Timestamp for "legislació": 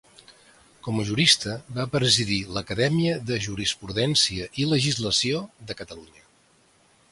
4.73-5.45